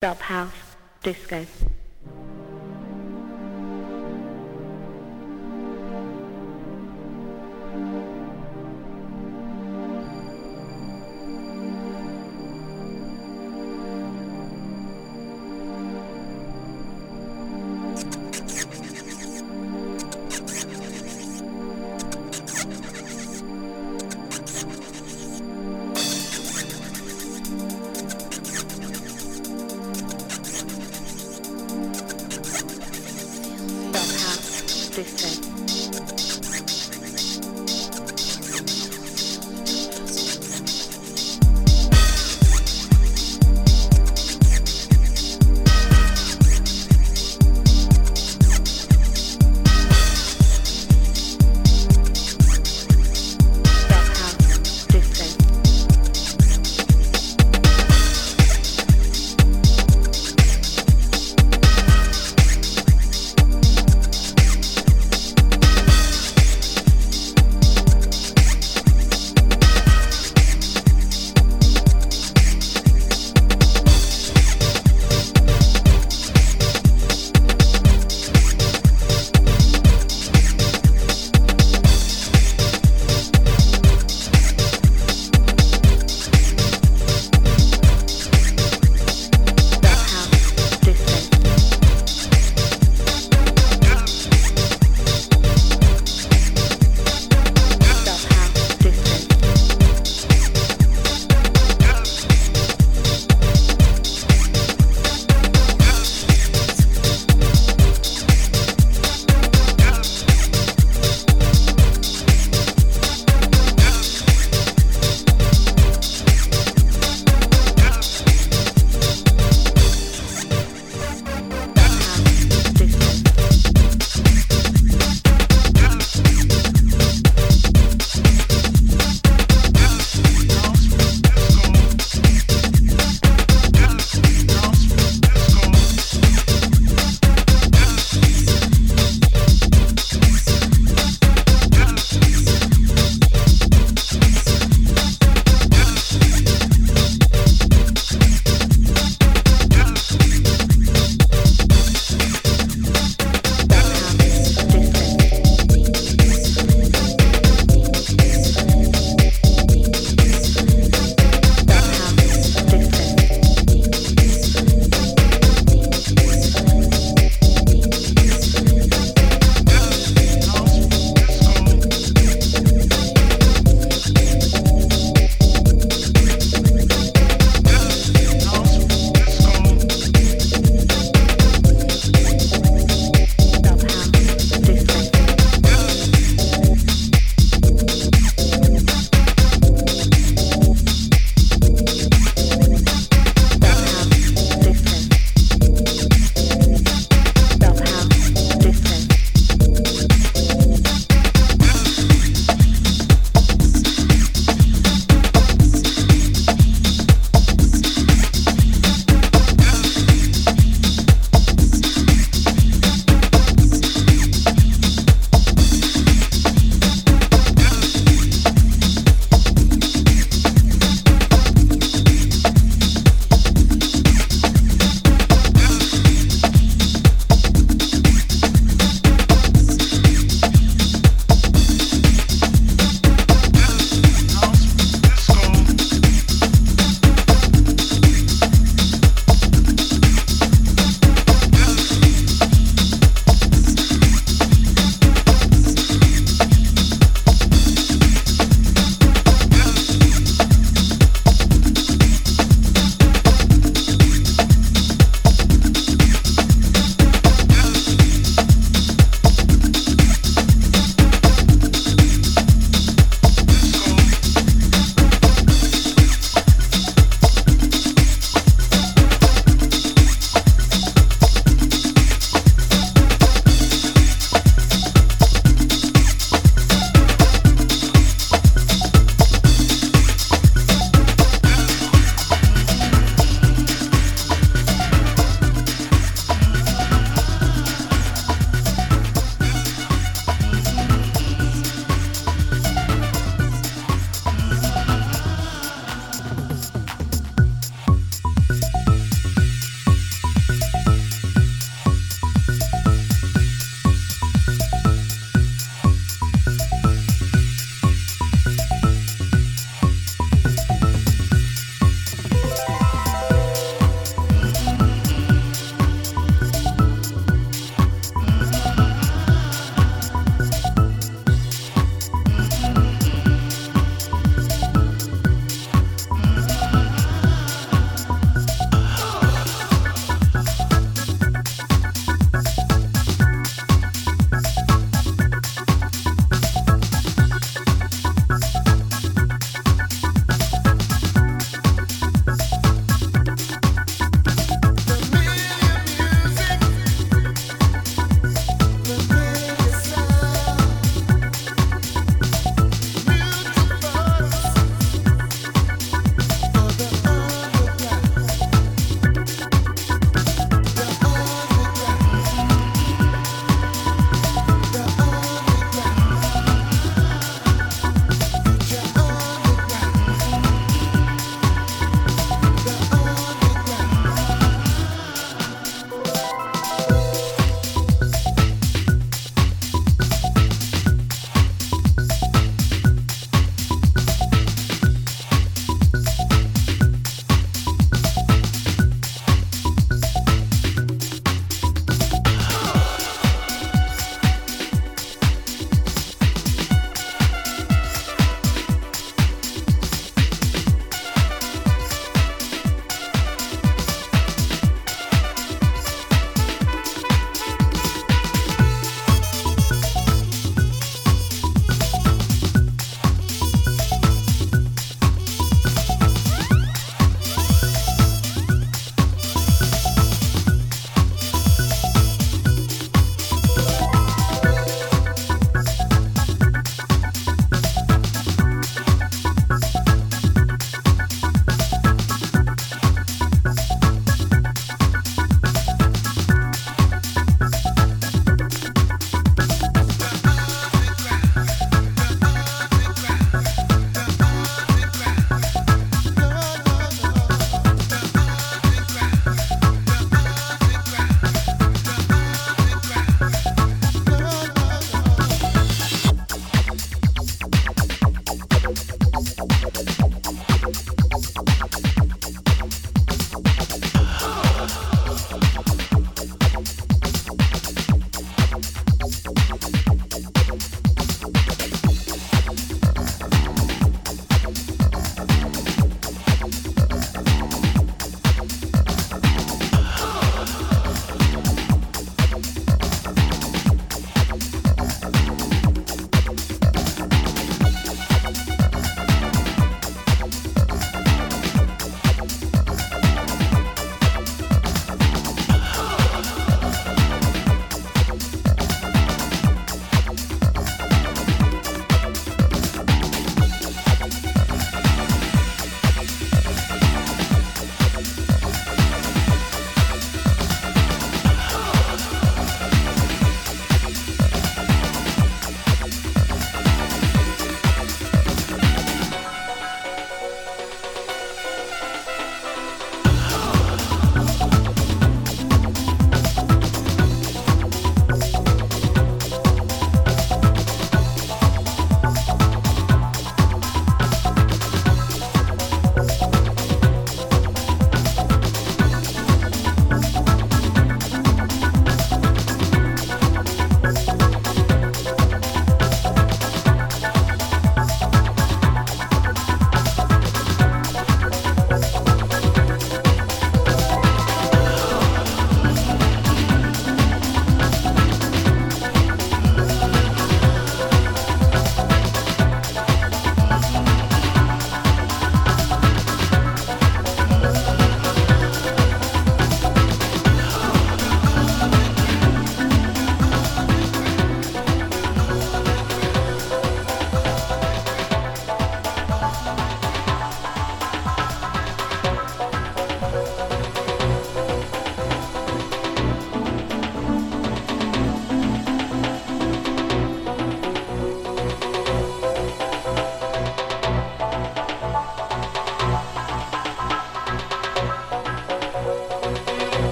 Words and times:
Drop 0.00 0.20
house, 0.20 0.76
disco. 1.02 1.44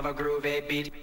Thank 0.00 0.97